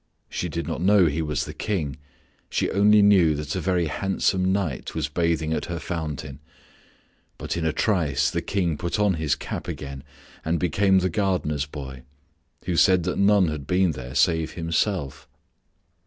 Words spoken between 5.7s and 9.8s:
fountain, but in a trice the King put on his cap